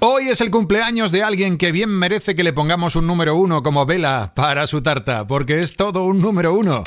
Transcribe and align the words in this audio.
Hoy 0.00 0.28
es 0.28 0.40
el 0.40 0.52
cumpleaños 0.52 1.10
de 1.10 1.24
alguien 1.24 1.58
que 1.58 1.72
bien 1.72 1.90
merece 1.90 2.36
que 2.36 2.44
le 2.44 2.52
pongamos 2.52 2.94
un 2.94 3.08
número 3.08 3.34
uno 3.34 3.64
como 3.64 3.84
vela 3.84 4.30
para 4.32 4.68
su 4.68 4.80
tarta, 4.80 5.26
porque 5.26 5.60
es 5.60 5.74
todo 5.74 6.04
un 6.04 6.20
número 6.20 6.54
uno. 6.54 6.84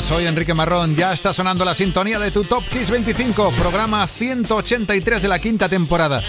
Soy 0.00 0.26
Enrique 0.26 0.54
Marrón. 0.54 0.94
Ya 0.94 1.12
está 1.12 1.32
sonando 1.32 1.64
la 1.64 1.74
sintonía 1.74 2.18
de 2.20 2.30
tu 2.30 2.44
Top 2.44 2.62
Kiss 2.70 2.90
25, 2.90 3.50
programa 3.52 4.06
183 4.06 5.20
de 5.20 5.28
la 5.28 5.40
quinta 5.40 5.68
temporada. 5.68 6.22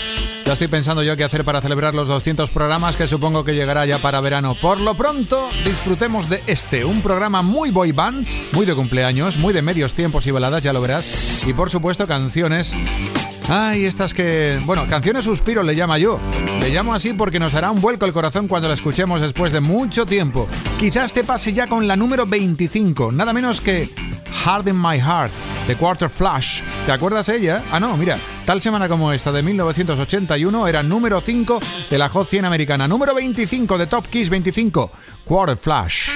Ya 0.45 0.53
estoy 0.53 0.67
pensando 0.67 1.03
yo 1.03 1.15
qué 1.15 1.23
hacer 1.23 1.45
para 1.45 1.61
celebrar 1.61 1.93
los 1.93 2.07
200 2.07 2.49
programas 2.49 2.95
que 2.95 3.07
supongo 3.07 3.45
que 3.45 3.53
llegará 3.53 3.85
ya 3.85 3.99
para 3.99 4.19
verano. 4.19 4.55
Por 4.55 4.81
lo 4.81 4.95
pronto, 4.95 5.47
disfrutemos 5.63 6.27
de 6.27 6.41
este, 6.47 6.83
un 6.83 7.01
programa 7.01 7.43
muy 7.43 7.69
boy 7.69 7.91
band, 7.91 8.27
muy 8.53 8.65
de 8.65 8.73
cumpleaños, 8.73 9.37
muy 9.37 9.53
de 9.53 9.61
medios 9.61 9.93
tiempos 9.93 10.25
y 10.25 10.31
baladas, 10.31 10.63
ya 10.63 10.73
lo 10.73 10.81
verás. 10.81 11.43
Y 11.45 11.53
por 11.53 11.69
supuesto, 11.69 12.07
canciones 12.07 12.73
Ay, 13.49 13.85
estas 13.85 14.13
que... 14.13 14.59
Bueno, 14.65 14.85
canciones 14.87 15.25
suspiro 15.25 15.63
le 15.63 15.75
llama 15.75 15.97
yo. 15.97 16.19
Le 16.61 16.69
llamo 16.69 16.93
así 16.93 17.13
porque 17.13 17.39
nos 17.39 17.53
hará 17.53 17.71
un 17.71 17.81
vuelco 17.81 18.05
el 18.05 18.13
corazón 18.13 18.47
cuando 18.47 18.67
la 18.67 18.75
escuchemos 18.75 19.19
después 19.19 19.51
de 19.51 19.59
mucho 19.59 20.05
tiempo. 20.05 20.47
Quizás 20.79 21.13
te 21.13 21.23
pase 21.23 21.51
ya 21.51 21.67
con 21.67 21.87
la 21.87 21.95
número 21.95 22.25
25, 22.25 23.11
nada 23.11 23.33
menos 23.33 23.59
que 23.59 23.89
Hard 24.45 24.67
in 24.67 24.81
My 24.81 24.97
Heart, 24.99 25.31
de 25.67 25.75
Quarter 25.75 26.09
Flash. 26.09 26.61
¿Te 26.85 26.91
acuerdas 26.91 27.29
ella? 27.29 27.61
Ah, 27.71 27.79
no, 27.79 27.95
mira, 27.97 28.17
tal 28.45 28.61
semana 28.61 28.87
como 28.87 29.11
esta 29.11 29.31
de 29.31 29.43
1981 29.43 30.67
era 30.67 30.81
número 30.81 31.19
5 31.19 31.59
de 31.89 31.97
la 31.97 32.09
Hot 32.09 32.29
100 32.29 32.45
americana, 32.45 32.87
número 32.87 33.13
25 33.13 33.77
de 33.77 33.87
Top 33.87 34.07
Kiss 34.07 34.29
25, 34.29 34.91
Quarter 35.25 35.57
Flash. 35.57 36.09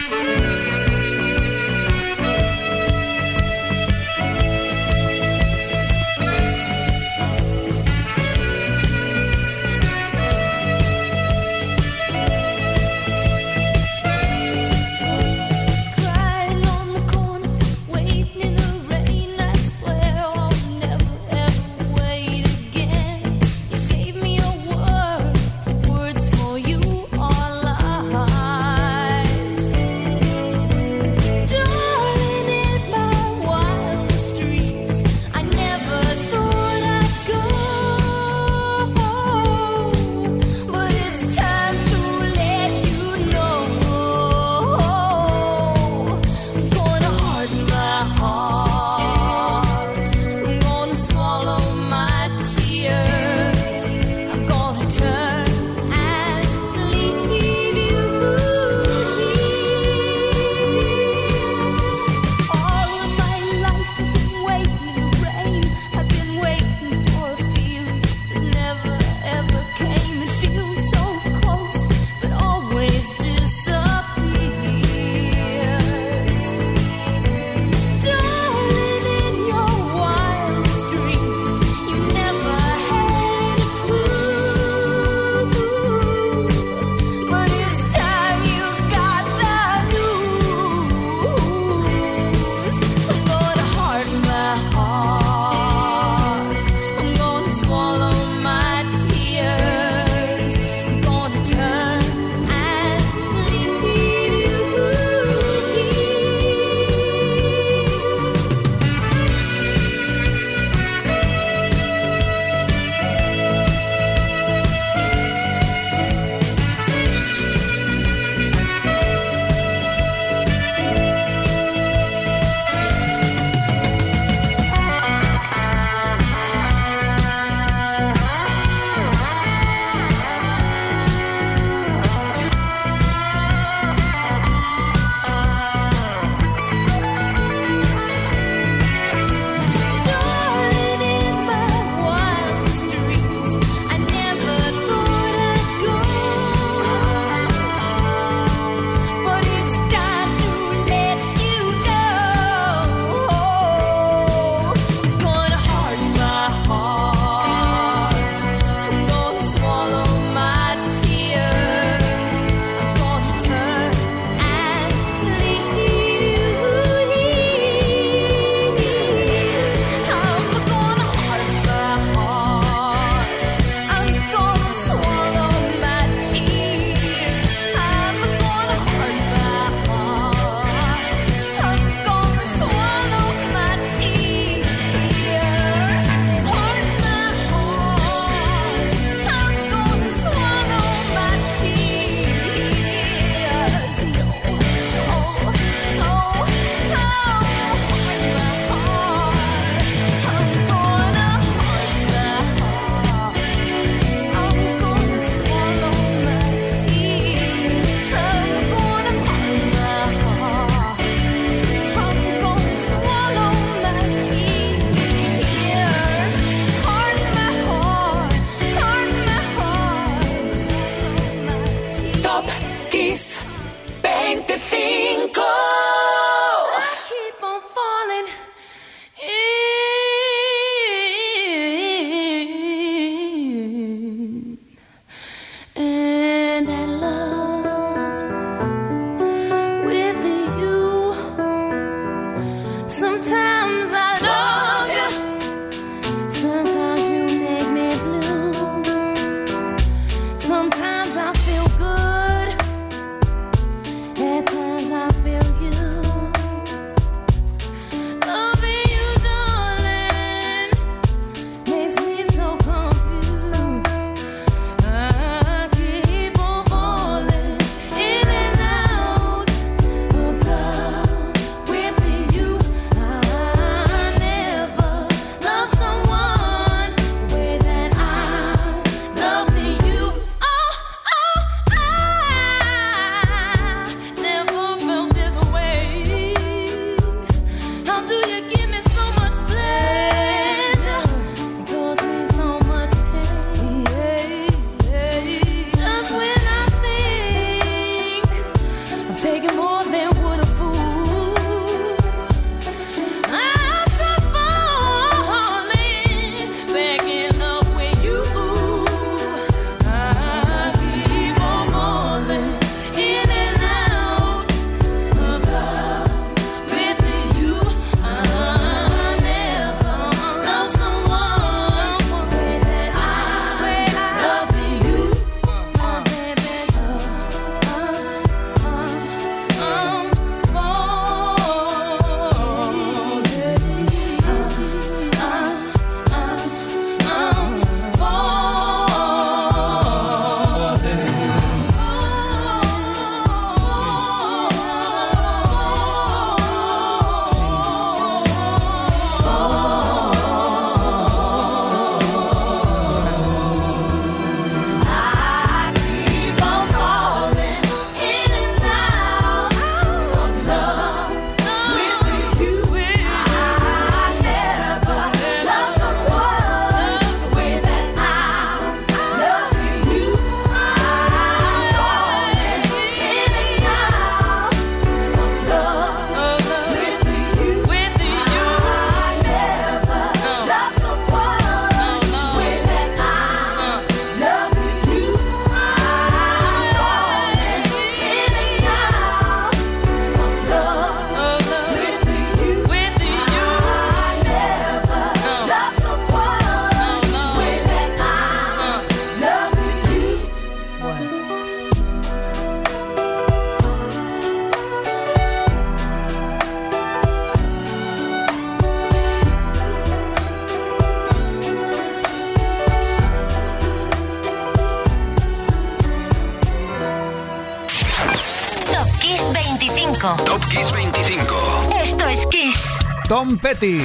Petty. 423.33 423.79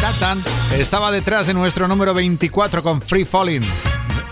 Tatan 0.00 0.42
estaba 0.78 1.10
detrás 1.10 1.46
de 1.46 1.54
nuestro 1.54 1.88
número 1.88 2.14
24 2.14 2.82
con 2.82 3.02
Free 3.02 3.24
Falling. 3.24 3.62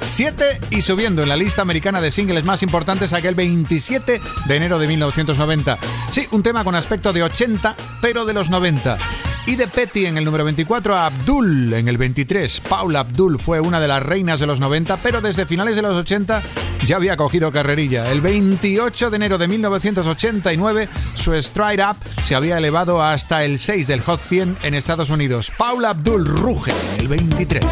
7 0.05 0.61
y 0.71 0.83
subiendo 0.83 1.23
en 1.23 1.29
la 1.29 1.37
lista 1.37 1.63
americana 1.63 2.01
de 2.01 2.11
singles 2.11 2.45
más 2.45 2.63
importantes 2.63 3.13
aquel 3.13 3.35
27 3.35 4.21
de 4.47 4.57
enero 4.57 4.79
de 4.79 4.87
1990. 4.87 5.79
Sí, 6.11 6.27
un 6.31 6.43
tema 6.43 6.65
con 6.65 6.75
aspecto 6.75 7.13
de 7.13 7.23
80, 7.23 7.77
pero 8.01 8.25
de 8.25 8.35
los 8.35 8.51
90. 8.51 8.99
Y 9.47 9.57
de 9.57 9.67
Petty 9.67 10.07
en 10.07 10.17
el 10.17 10.25
número 10.25 10.45
24 10.45 10.95
a 10.95 11.07
Abdul 11.07 11.73
en 11.73 11.89
el 11.89 11.99
23. 11.99 12.61
Paula 12.61 13.01
Abdul 13.01 13.41
fue 13.41 13.61
una 13.61 13.81
de 13.81 13.89
las 13.89 14.03
reinas 14.03 14.39
de 14.39 14.47
los 14.47 14.61
90, 14.61 14.97
pero 14.99 15.21
desde 15.21 15.47
finales 15.47 15.75
de 15.75 15.83
los 15.83 15.97
80 15.97 16.43
ya 16.87 16.97
había 16.97 17.17
cogido 17.17 17.51
carrerilla. 17.51 18.11
El 18.11 18.21
28 18.21 19.11
de 19.11 19.17
enero 19.17 19.39
de 19.39 19.49
1989 19.49 20.89
su 21.15 21.35
Stride 21.43 21.85
Up 21.85 21.97
se 22.25 22.37
había 22.37 22.59
elevado 22.59 23.03
hasta 23.03 23.45
el 23.45 23.59
6 23.59 23.89
del 23.89 24.01
Hot 24.03 24.21
100 24.29 24.59
en 24.63 24.75
Estados 24.75 25.11
Unidos. 25.11 25.53
Paula 25.59 25.91
Abdul 25.91 26.25
ruge 26.25 26.73
en 26.95 27.01
el 27.01 27.09
23. 27.09 27.65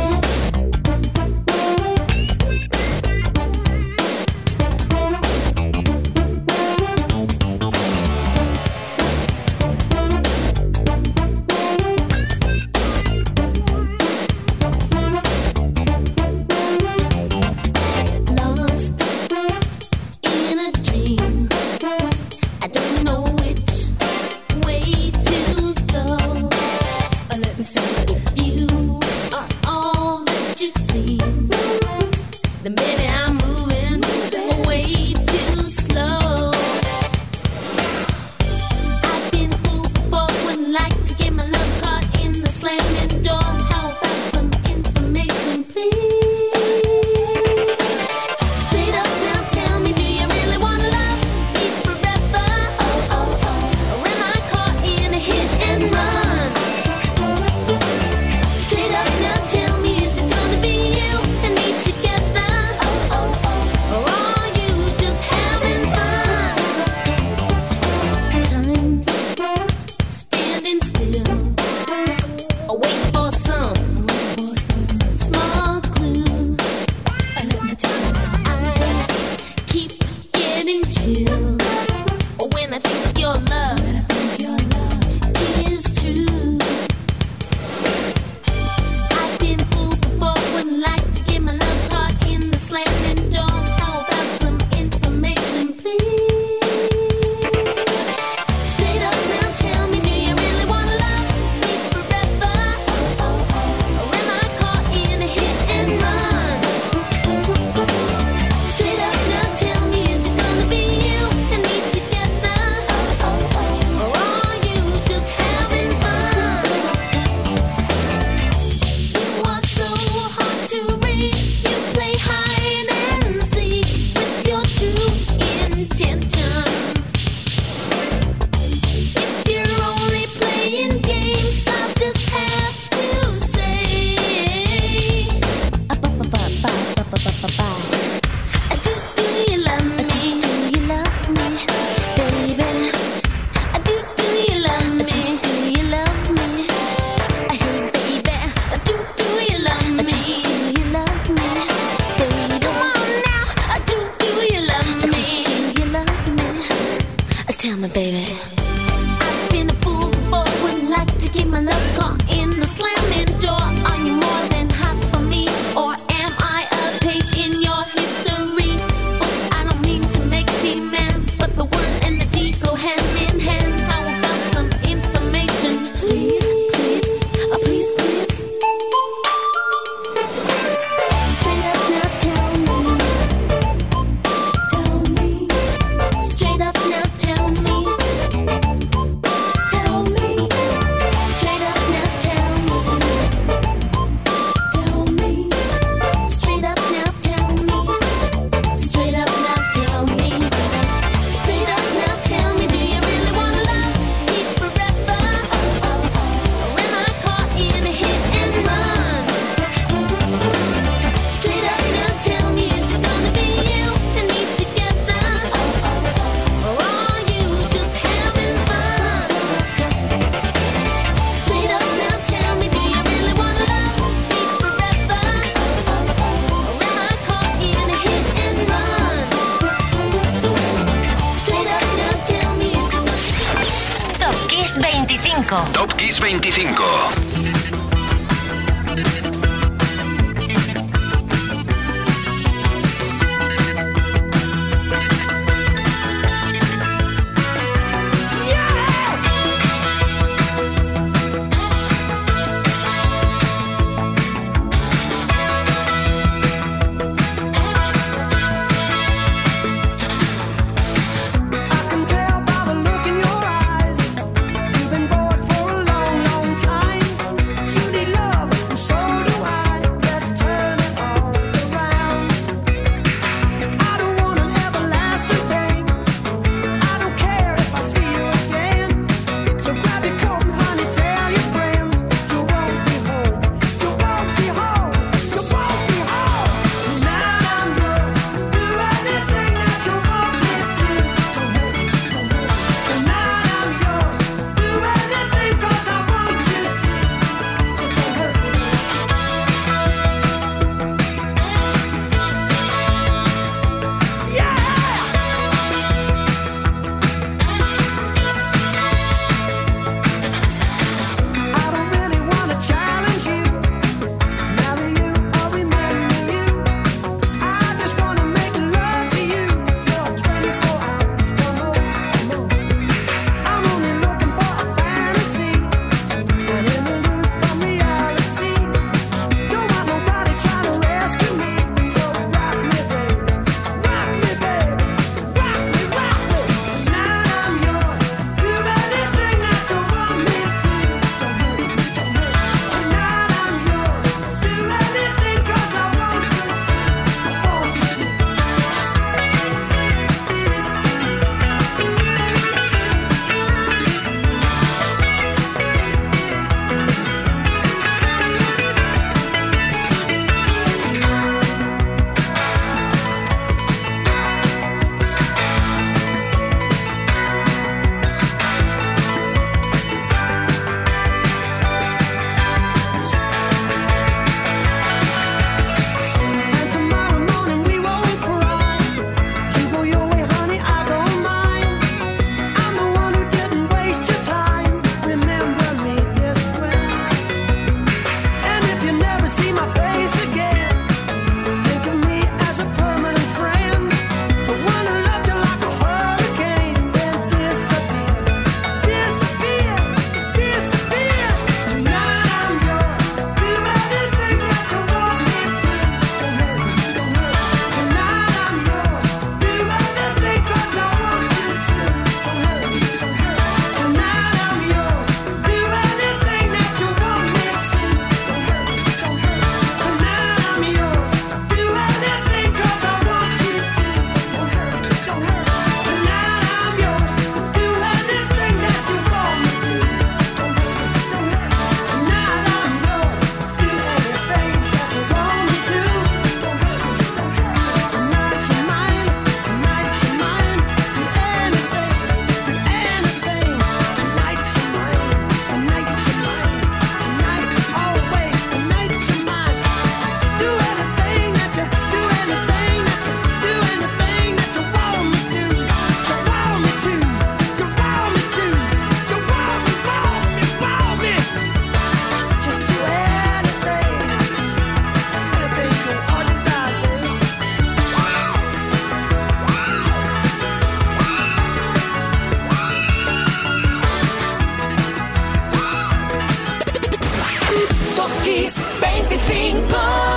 25. 478.50 480.09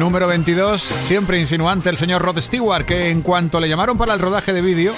Número 0.00 0.26
22, 0.26 0.80
siempre 0.80 1.38
insinuante 1.38 1.90
el 1.90 1.98
señor 1.98 2.22
Rod 2.22 2.40
Stewart, 2.40 2.86
que 2.86 3.10
en 3.10 3.20
cuanto 3.20 3.60
le 3.60 3.68
llamaron 3.68 3.98
para 3.98 4.14
el 4.14 4.18
rodaje 4.18 4.54
de 4.54 4.62
vídeo 4.62 4.94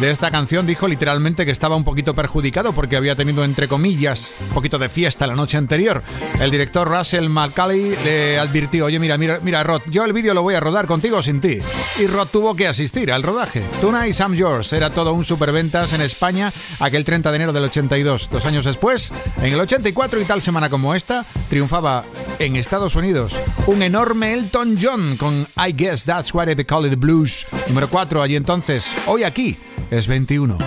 de 0.00 0.12
esta 0.12 0.30
canción 0.30 0.64
dijo 0.64 0.86
literalmente 0.86 1.44
que 1.44 1.50
estaba 1.50 1.74
un 1.74 1.82
poquito 1.82 2.14
perjudicado 2.14 2.72
porque 2.72 2.96
había 2.96 3.16
tenido, 3.16 3.42
entre 3.42 3.66
comillas, 3.66 4.32
un 4.40 4.54
poquito 4.54 4.78
de 4.78 4.88
fiesta 4.88 5.26
la 5.26 5.34
noche 5.34 5.58
anterior. 5.58 6.04
El 6.40 6.52
director 6.52 6.88
Russell 6.88 7.28
McCauley 7.28 7.96
le 8.04 8.38
advirtió, 8.38 8.84
oye, 8.84 9.00
mira, 9.00 9.18
mira, 9.18 9.40
mira, 9.42 9.64
Rod, 9.64 9.82
yo 9.90 10.04
el 10.04 10.12
vídeo 10.12 10.34
lo 10.34 10.42
voy 10.42 10.54
a 10.54 10.60
rodar 10.60 10.86
contigo 10.86 11.20
sin 11.20 11.40
ti. 11.40 11.58
Y 11.98 12.06
Rod 12.06 12.28
tuvo 12.28 12.54
que 12.54 12.68
asistir 12.68 13.10
al 13.10 13.24
rodaje. 13.24 13.64
Tonight 13.80 14.14
I'm 14.20 14.34
Yours 14.34 14.72
era 14.72 14.90
todo 14.90 15.12
un 15.14 15.24
superventas 15.24 15.92
en 15.92 16.00
España 16.00 16.52
aquel 16.78 17.04
30 17.04 17.32
de 17.32 17.36
enero 17.36 17.52
del 17.52 17.64
82. 17.64 18.30
Dos 18.30 18.44
años 18.44 18.66
después, 18.66 19.12
en 19.38 19.52
el 19.52 19.58
84 19.58 20.20
y 20.20 20.24
tal 20.26 20.42
semana 20.42 20.70
como 20.70 20.94
esta, 20.94 21.24
triunfaba 21.48 22.04
en 22.38 22.54
Estados 22.54 22.94
Unidos 22.94 23.34
un 23.66 23.82
enorme 23.82 24.27
Elton 24.28 24.76
John 24.76 25.16
con 25.16 25.46
I 25.56 25.72
Guess 25.72 26.04
That's 26.04 26.34
Why 26.34 26.44
They 26.44 26.64
Call 26.64 26.84
It 26.84 26.98
Blues. 26.98 27.46
Número 27.68 27.88
4, 27.88 28.20
allí 28.20 28.36
entonces, 28.36 28.84
hoy 29.06 29.22
aquí 29.22 29.56
es 29.90 30.06
21. 30.06 30.58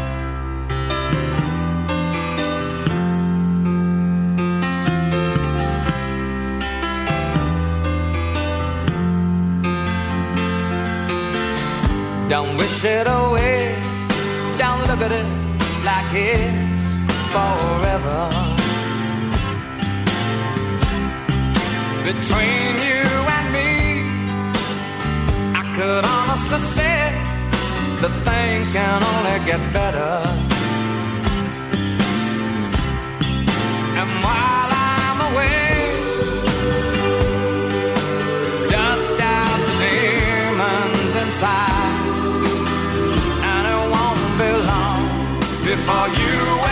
Don't 12.27 12.57
wish 12.57 12.83
it 12.83 13.05
away. 13.05 13.75
Don't 14.57 14.87
look 14.87 15.01
at 15.01 15.11
it 15.11 15.25
like 15.85 16.13
it's 16.15 16.81
forever. 17.31 18.57
Between 22.03 22.79
you 22.79 23.10
could 25.81 26.05
honestly 26.05 26.59
say 26.59 27.01
that 28.01 28.13
things 28.29 28.71
can 28.71 28.99
only 29.11 29.37
get 29.49 29.61
better. 29.73 30.13
And 33.99 34.09
while 34.25 34.71
I'm 34.93 35.19
away, 35.29 35.69
dust 38.75 39.21
out 39.35 39.59
the 39.67 39.73
demons 39.81 41.13
inside, 41.23 41.97
and 43.51 43.63
it 43.73 43.81
won't 43.93 44.25
be 44.41 44.51
long 44.71 45.03
before 45.65 46.09
you. 46.21 46.70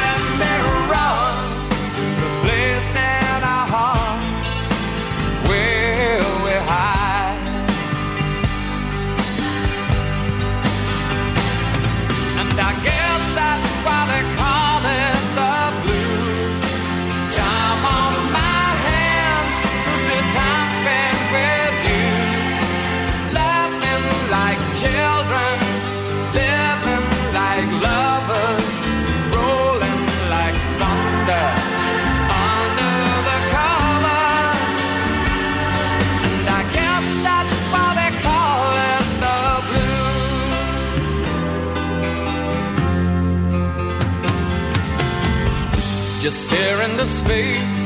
face. 47.30 47.86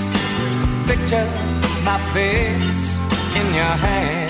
Picture 0.88 1.28
my 1.84 1.98
face 2.16 2.86
in 3.40 3.48
your 3.54 3.76
hand. 3.86 4.23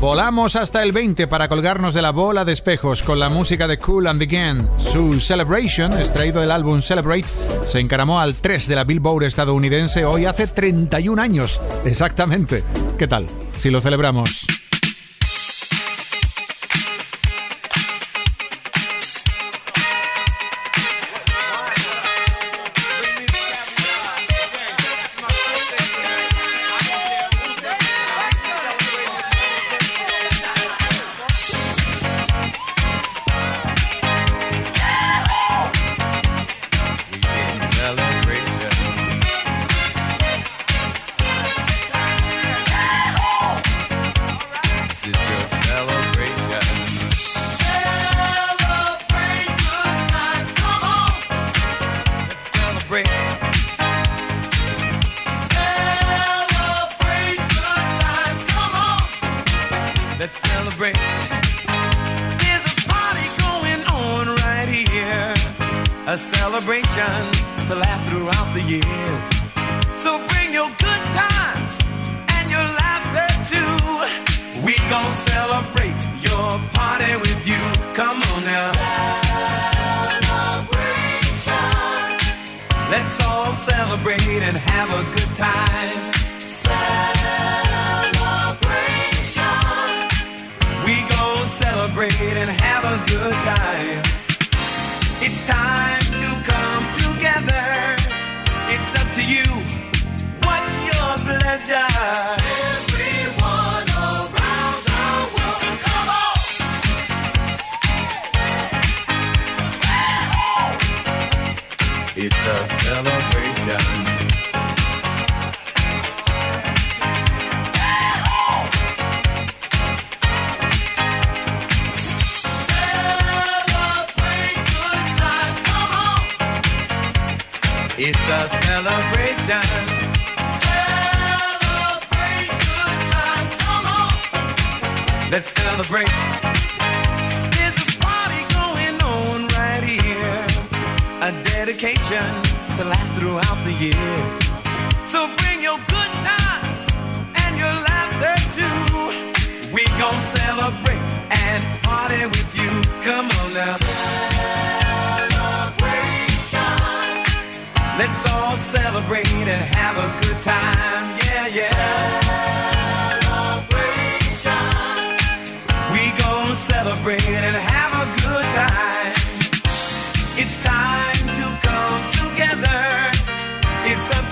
Volamos 0.00 0.56
hasta 0.56 0.82
el 0.82 0.92
20 0.92 1.26
para 1.26 1.48
colgarnos 1.48 1.92
de 1.92 2.02
la 2.02 2.12
bola 2.12 2.44
de 2.44 2.52
espejos 2.52 3.02
con 3.02 3.18
la 3.18 3.28
música 3.28 3.66
de 3.66 3.78
Cool 3.78 4.06
and 4.06 4.20
Begin. 4.20 4.68
Su 4.78 5.18
Celebration, 5.18 5.92
extraído 5.98 6.40
del 6.40 6.52
álbum 6.52 6.80
Celebrate, 6.80 7.26
se 7.66 7.80
encaramó 7.80 8.20
al 8.20 8.34
3 8.34 8.68
de 8.68 8.74
la 8.76 8.84
Billboard 8.84 9.24
estadounidense 9.24 10.04
hoy 10.04 10.26
hace 10.26 10.46
31 10.46 11.20
años. 11.20 11.60
Exactamente. 11.84 12.62
¿Qué 12.98 13.08
tal? 13.08 13.26
Si 13.58 13.70
lo 13.70 13.80
celebramos. 13.80 14.46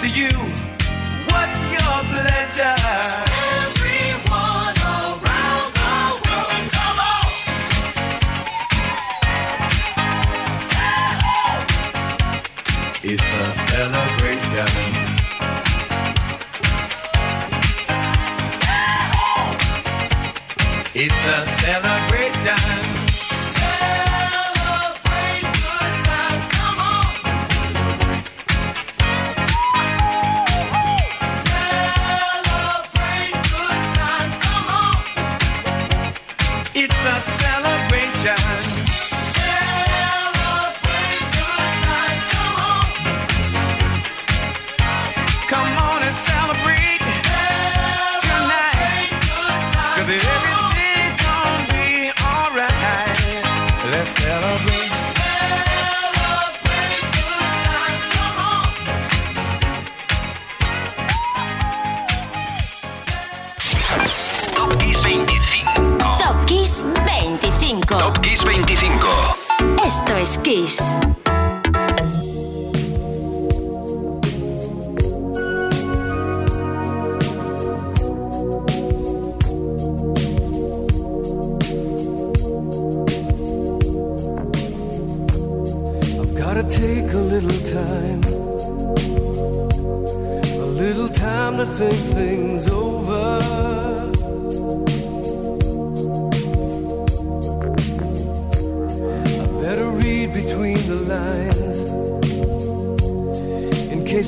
To 0.05 0.11
you. 0.11 0.74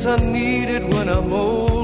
I 0.08 0.16
need 0.18 0.68
it 0.68 0.84
when 0.94 1.08
I'm 1.08 1.32
old. 1.32 1.75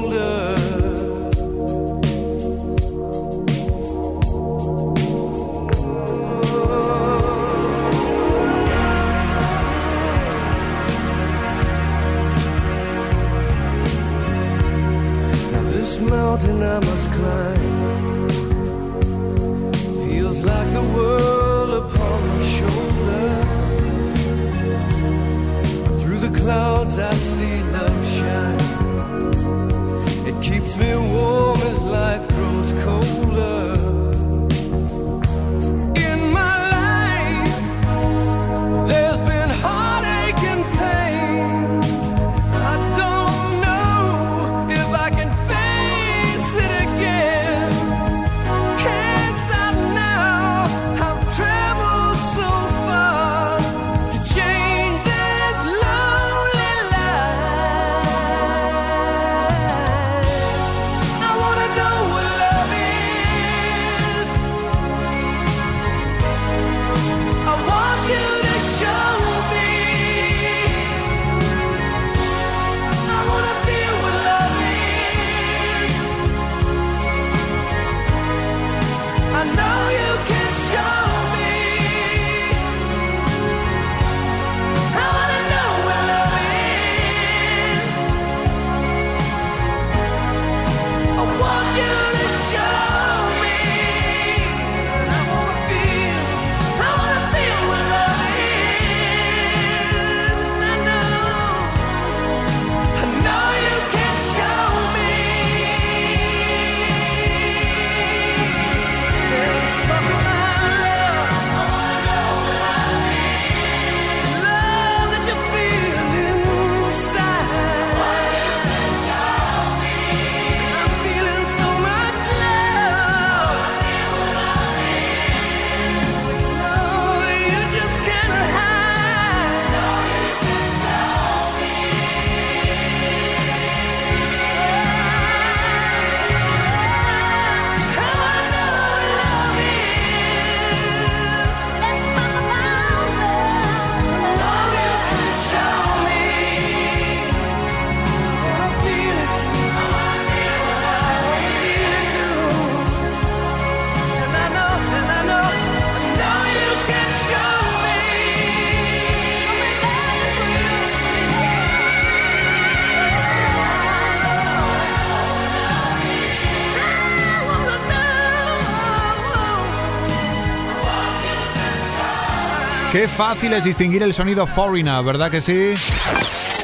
Fácil 173.13 173.53
es 173.53 173.63
distinguir 173.63 174.01
el 174.03 174.13
sonido 174.13 174.47
Foreigner, 174.47 175.03
¿verdad 175.03 175.29
que 175.29 175.39
sí? 175.39 175.73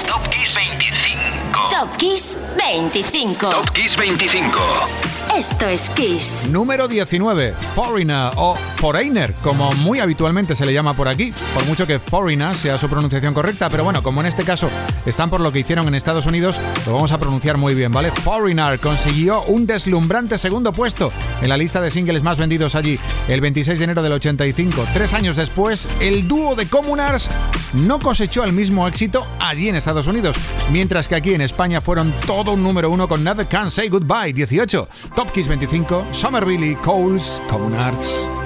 Top 0.08 0.28
Kiss 0.30 0.56
25. 0.56 1.70
Top 1.70 1.98
Kiss 1.98 2.40
25. 2.58 3.50
Top 3.50 3.70
Kiss 3.72 3.96
25. 3.96 4.60
Esto 5.38 5.68
es 5.68 5.90
Kiss. 5.92 6.50
Número 6.52 6.88
19, 6.88 7.54
Foreigner 7.76 8.32
o 8.36 8.56
Foreigner, 8.78 9.34
como 9.44 9.72
muy 9.74 10.00
habitualmente 10.00 10.56
se 10.56 10.66
le 10.66 10.74
llama 10.74 10.96
por 10.96 11.08
aquí, 11.08 11.34
por 11.54 11.64
mucho 11.66 11.86
que 11.86 12.00
Foreigner 12.00 12.56
sea 12.56 12.78
su 12.78 12.90
pronunciación 12.90 13.34
correcta, 13.34 13.70
pero 13.70 13.84
bueno, 13.84 14.02
como 14.02 14.22
en 14.22 14.28
este 14.28 14.44
caso 14.44 14.70
están 15.06 15.30
por 15.30 15.42
lo 15.42 15.52
que 15.52 15.60
hicieron 15.60 15.88
en 15.88 15.96
Estados 15.96 16.26
Unidos, 16.26 16.60
lo 16.86 16.94
vamos 16.94 17.12
a 17.12 17.18
pronunciar 17.18 17.58
muy 17.58 17.76
bien, 17.76 17.92
¿vale? 17.92 18.12
Foreigner 18.12 18.80
consiguió 18.80 19.44
un 19.44 19.66
deslumbrante 19.66 20.38
segundo 20.38 20.74
puesto 20.74 21.12
en 21.42 21.50
la 21.50 21.58
lista 21.58 21.82
de 21.82 21.92
singles 21.92 22.24
más 22.24 22.38
vendidos 22.38 22.76
allí 22.76 23.00
el 23.28 23.42
26 23.42 23.78
de 23.78 23.84
enero 23.86 24.02
del 24.02 24.14
85. 24.14 24.86
Tres 24.94 25.14
años 25.14 25.38
después, 25.38 25.88
el 26.00 26.28
dúo 26.28 26.56
de 26.56 26.68
Communards 26.68 27.30
no 27.74 28.00
cosechó 28.00 28.44
el 28.44 28.54
mismo 28.54 28.88
éxito 28.88 29.26
allí 29.40 29.70
en 29.70 29.76
Estados 29.76 30.08
Unidos, 30.08 30.38
mientras 30.72 31.08
que 31.08 31.16
aquí 31.16 31.34
en 31.34 31.42
España 31.42 31.82
fueron 31.82 32.14
todo 32.26 32.54
un 32.54 32.64
número 32.64 32.90
uno 32.90 33.08
con 33.08 33.24
Never 33.24 33.48
Can 33.48 33.72
Say 33.72 33.90
Goodbye 33.90 34.34
18. 34.34 34.88
Top 35.16 35.32
Kiss 35.32 35.48
25, 35.48 36.06
Somerville, 36.12 36.76
Coles, 36.78 37.42
Communards. 37.50 38.39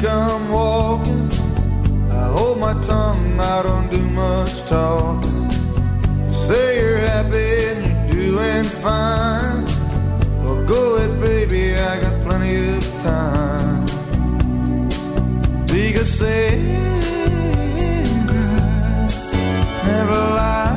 come 0.00 0.50
walking. 0.50 1.30
I 2.10 2.28
hold 2.36 2.58
my 2.58 2.74
tongue, 2.82 3.38
I 3.40 3.62
don't 3.62 3.90
do 3.90 3.98
much 4.10 4.62
talking. 4.66 5.50
You 6.28 6.34
say 6.46 6.80
you're 6.80 6.98
happy 6.98 7.50
and 7.70 8.14
you're 8.14 8.26
doing 8.26 8.64
fine. 8.64 9.64
Well, 10.44 10.64
go 10.64 10.96
ahead, 10.96 11.20
baby, 11.20 11.74
I 11.74 12.00
got 12.00 12.26
plenty 12.26 12.76
of 12.76 12.84
time. 13.02 13.86
Because 15.66 16.10
say, 16.18 16.58
never 19.84 20.20
lie. 20.38 20.67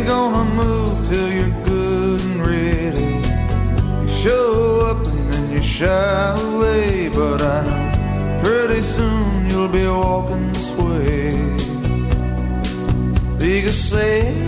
Ain't 0.00 0.08
gonna 0.08 0.50
move 0.54 1.08
till 1.08 1.30
you're 1.30 1.62
good 1.62 2.20
and 2.22 2.46
ready. 2.46 3.20
You 4.00 4.08
show 4.08 4.80
up 4.90 5.06
and 5.06 5.30
then 5.30 5.52
you 5.52 5.60
shy 5.60 6.40
away, 6.40 7.10
but 7.10 7.42
I 7.42 7.60
know 7.66 8.40
pretty 8.42 8.80
soon 8.80 9.50
you'll 9.50 9.68
be 9.68 9.86
walking 9.86 10.52
this 10.54 10.70
way. 10.80 11.32
Because 13.38 13.76
say 13.76 14.39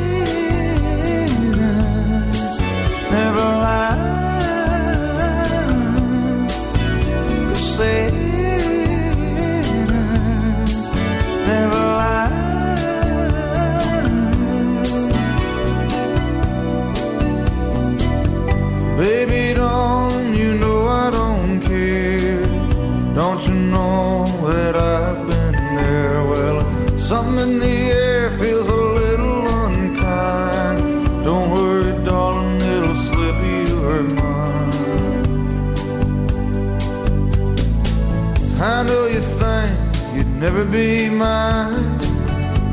be 40.72 41.10
mine. 41.10 41.74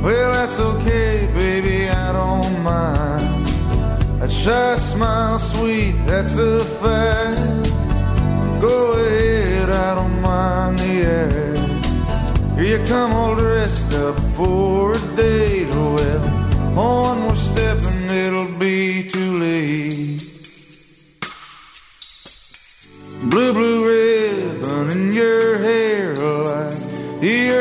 Well, 0.02 0.32
that's 0.32 0.58
okay, 0.58 1.30
baby, 1.34 1.90
I 1.90 2.14
don't 2.14 2.64
mind. 2.64 3.48
That 4.22 4.32
shy 4.32 4.78
smile, 4.78 5.38
sweet, 5.38 5.96
that's 6.06 6.38
a 6.38 6.64
fact. 6.64 7.70
Go 8.62 8.94
ahead, 8.94 9.70
I 9.70 9.96
don't 9.96 10.22
mind 10.22 10.80
the 10.80 10.96
act. 11.06 11.86
Here 12.56 12.80
you 12.80 12.88
come 12.88 13.12
all 13.12 13.36
dressed 13.36 13.94
up 13.94 14.18
for 14.36 14.94
a 14.94 15.16
date. 15.18 15.70
Well, 15.70 16.80
on 16.80 17.29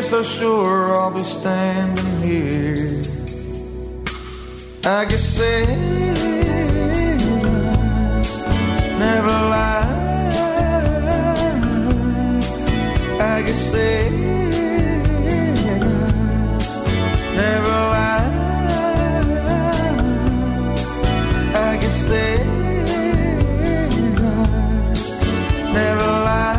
so 0.08 0.22
sure 0.22 0.96
I'll 0.96 1.10
be 1.10 1.22
standing 1.22 2.22
here. 2.22 3.02
I 4.86 5.04
guess 5.04 5.22
sailors 5.22 5.68
never 8.98 9.36
lie. 9.52 9.84
I 13.20 13.42
guess 13.42 13.60
sailors 13.70 14.08
never 17.36 17.76
lie. 17.94 18.30
I 21.54 21.76
guess 21.82 21.96
sailors 22.08 22.48
never 25.74 26.10
lie. 26.28 26.57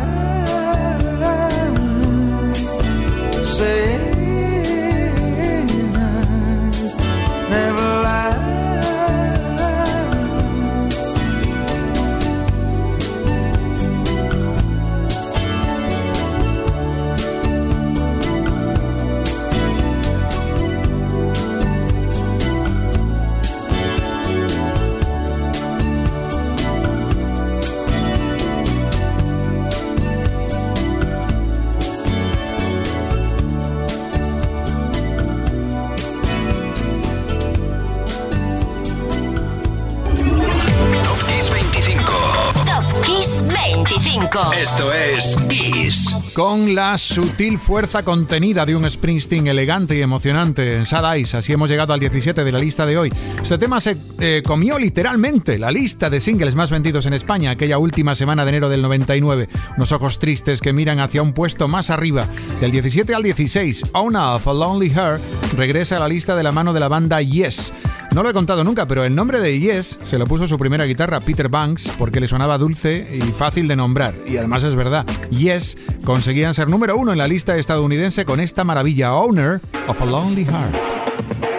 25. 44.20 44.52
Esto 44.52 44.92
es 44.92 45.36
Kiss. 45.48 46.16
Con 46.34 46.74
la 46.74 46.98
sutil 46.98 47.58
fuerza 47.58 48.02
contenida 48.02 48.66
de 48.66 48.76
un 48.76 48.88
Springsteen 48.88 49.46
elegante 49.46 49.96
y 49.96 50.02
emocionante 50.02 50.76
en 50.76 50.84
Sad 50.84 51.14
Eyes, 51.14 51.34
así 51.34 51.52
hemos 51.52 51.70
llegado 51.70 51.94
al 51.94 52.00
17 52.00 52.44
de 52.44 52.52
la 52.52 52.58
lista 52.58 52.84
de 52.84 52.98
hoy. 52.98 53.10
Este 53.42 53.56
tema 53.56 53.80
se 53.80 53.96
eh, 54.18 54.42
comió 54.46 54.78
literalmente 54.78 55.58
la 55.58 55.70
lista 55.70 56.10
de 56.10 56.20
singles 56.20 56.54
más 56.54 56.70
vendidos 56.70 57.06
en 57.06 57.14
España 57.14 57.52
aquella 57.52 57.78
última 57.78 58.14
semana 58.14 58.44
de 58.44 58.50
enero 58.50 58.68
del 58.68 58.82
99. 58.82 59.48
Unos 59.76 59.92
ojos 59.92 60.18
tristes 60.18 60.60
que 60.60 60.72
miran 60.72 61.00
hacia 61.00 61.22
un 61.22 61.32
puesto 61.32 61.66
más 61.66 61.88
arriba. 61.90 62.26
Del 62.60 62.72
17 62.72 63.14
al 63.14 63.22
16, 63.22 63.84
Ona 63.94 64.34
of 64.34 64.46
a 64.46 64.52
Lonely 64.52 64.90
Heart 64.90 65.22
regresa 65.56 65.96
a 65.96 66.00
la 66.00 66.08
lista 66.08 66.36
de 66.36 66.42
la 66.42 66.52
mano 66.52 66.72
de 66.72 66.80
la 66.80 66.88
banda 66.88 67.22
Yes. 67.22 67.72
No 68.14 68.24
lo 68.24 68.30
he 68.30 68.32
contado 68.32 68.64
nunca, 68.64 68.86
pero 68.86 69.04
el 69.04 69.14
nombre 69.14 69.38
de 69.38 69.60
Yes 69.60 69.96
se 70.02 70.18
lo 70.18 70.26
puso 70.26 70.48
su 70.48 70.58
primera 70.58 70.84
guitarra 70.84 71.20
Peter 71.20 71.48
Banks 71.48 71.88
porque 71.96 72.18
le 72.18 72.26
sonaba 72.26 72.58
dulce 72.58 73.06
y 73.12 73.20
fácil 73.20 73.68
de 73.68 73.76
nombrar. 73.76 74.14
Y 74.26 74.36
además 74.36 74.64
es 74.64 74.74
verdad, 74.74 75.06
Yes 75.30 75.78
conseguían 76.04 76.54
ser 76.54 76.68
número 76.68 76.96
uno 76.96 77.12
en 77.12 77.18
la 77.18 77.28
lista 77.28 77.56
estadounidense 77.56 78.24
con 78.24 78.40
esta 78.40 78.64
maravilla 78.64 79.14
Owner 79.14 79.60
of 79.86 80.02
a 80.02 80.04
Lonely 80.04 80.44
Heart. 80.44 81.49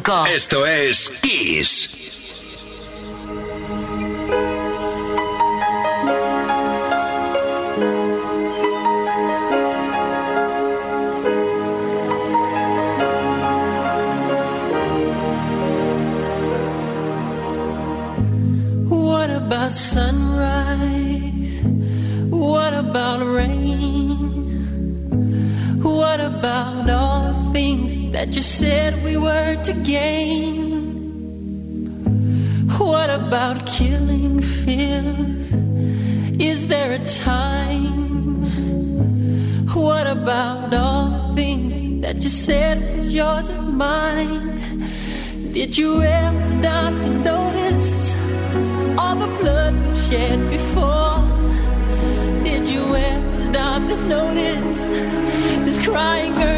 25. 0.00 0.26
Esto 0.28 0.66
es 0.66 1.12
Kiss. 1.20 1.97
Mine? 43.78 44.58
Did 45.52 45.78
you 45.78 46.02
ever 46.02 46.44
stop 46.44 46.92
to 47.04 47.10
notice 47.32 48.14
all 48.98 49.14
the 49.14 49.30
blood 49.40 49.74
we've 49.86 50.02
shed 50.10 50.38
before? 50.50 51.22
Did 52.42 52.66
you 52.66 52.82
ever 52.96 53.42
stop 53.48 53.80
to 53.88 53.96
notice 54.08 54.78
this 55.64 55.78
crying 55.86 56.34
earth, 56.42 56.57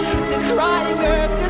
crying 0.55 0.99
earth, 0.99 1.40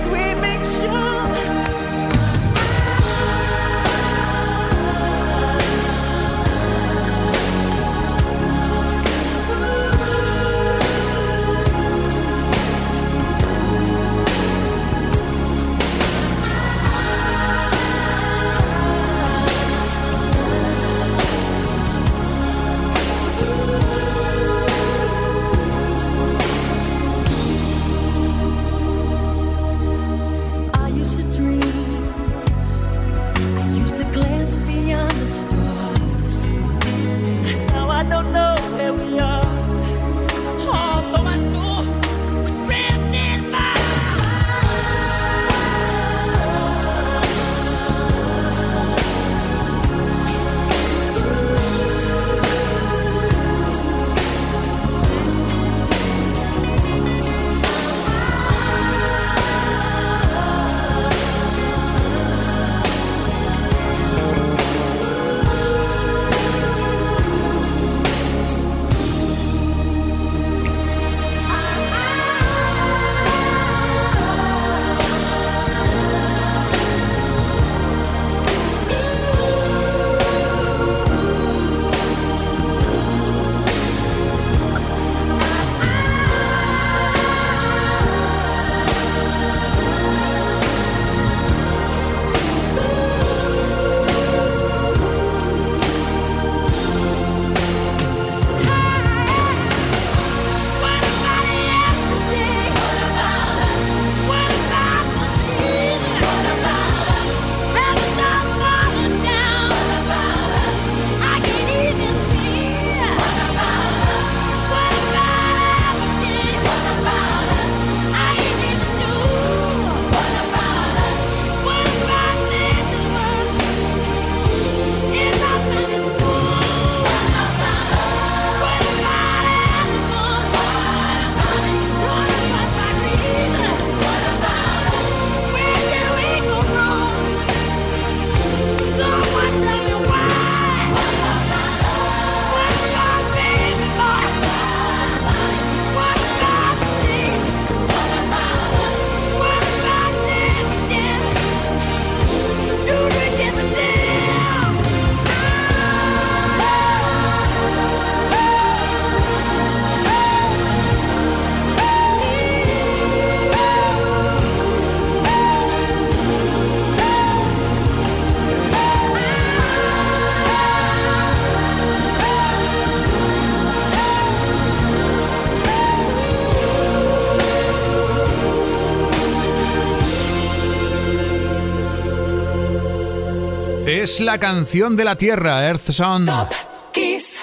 la 184.22 184.38
canción 184.38 184.96
de 184.96 185.04
la 185.04 185.16
Tierra, 185.16 185.66
Earth 185.66 185.92
Sound. 185.92 186.28
Top 186.28 186.50
Kiss 186.92 187.42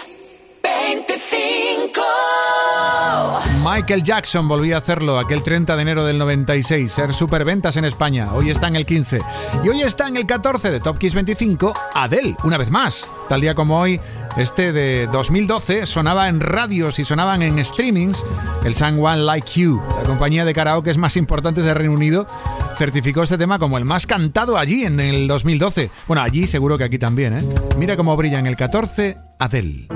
25. 0.63 2.01
Michael 3.65 4.05
Jackson 4.05 4.47
volvió 4.47 4.77
a 4.77 4.79
hacerlo 4.79 5.19
aquel 5.19 5.43
30 5.43 5.75
de 5.75 5.83
enero 5.83 6.05
del 6.05 6.19
96, 6.19 6.91
ser 6.91 7.13
superventas 7.15 7.77
en 7.77 7.85
España. 7.85 8.33
Hoy 8.33 8.51
está 8.51 8.69
en 8.69 8.77
el 8.77 8.87
15. 8.87 9.19
Y 9.65 9.69
hoy 9.69 9.83
está 9.83 10.09
en 10.09 10.17
el 10.17 10.27
14 10.27 10.71
de 10.71 10.81
Top 10.81 10.99
Kiss 10.99 11.15
25, 11.15 11.73
Adele, 11.95 12.37
una 12.45 12.57
vez 12.59 12.71
más. 12.71 13.11
Tal 13.29 13.41
día 13.41 13.55
como 13.55 13.81
hoy, 13.81 14.01
este 14.37 14.73
de 14.73 15.09
2012 15.11 15.85
sonaba 15.87 16.29
en 16.29 16.41
radios 16.41 16.99
y 16.99 17.05
sonaban 17.05 17.43
en 17.43 17.65
streamings. 17.65 18.23
El 18.65 18.75
Someone 18.75 19.23
Like 19.23 19.61
You, 19.61 19.83
la 20.01 20.05
compañía 20.05 20.45
de 20.45 20.55
karaoke 20.55 20.95
más 20.95 21.17
importante 21.17 21.63
del 21.63 21.75
Reino 21.75 21.95
Unido, 21.95 22.27
certificó 22.79 23.25
este 23.25 23.37
tema 23.37 23.59
como 23.59 23.77
el 23.77 23.85
más 23.85 24.07
cantado 24.07 24.57
allí 24.57 24.85
en 24.85 25.01
el 25.01 25.27
2012. 25.27 25.91
Bueno, 26.07 26.23
allí 26.23 26.47
seguro 26.47 26.79
que 26.79 26.85
aquí 26.85 26.99
también, 26.99 27.37
¿eh? 27.37 27.41
Mira 27.77 27.97
cómo 27.97 28.17
brilla 28.17 28.39
en 28.39 28.47
el 28.47 28.57
14 28.57 29.17
Adele. 29.41 29.89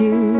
You 0.00 0.39